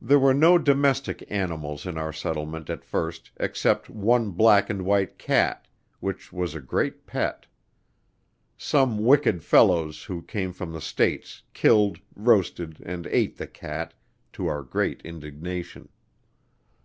There 0.00 0.20
were 0.20 0.34
no 0.34 0.56
domestic 0.56 1.24
animals 1.28 1.84
in 1.84 1.98
our 1.98 2.12
settlement 2.12 2.70
at 2.70 2.84
first 2.84 3.32
except 3.40 3.90
one 3.90 4.30
black 4.30 4.70
and 4.70 4.82
white 4.84 5.18
cat, 5.18 5.66
which 5.98 6.32
was 6.32 6.54
a 6.54 6.60
great 6.60 7.08
pet. 7.08 7.46
Some 8.56 8.98
wicked 9.04 9.42
fellows, 9.42 10.04
who 10.04 10.22
came 10.22 10.52
from 10.52 10.70
the 10.70 10.80
States, 10.80 11.42
killed, 11.54 11.98
roasted 12.14 12.80
and 12.86 13.08
ate 13.08 13.36
the 13.36 13.48
cat, 13.48 13.94
to 14.34 14.46
our 14.46 14.62
great 14.62 15.00
indignation. 15.02 15.88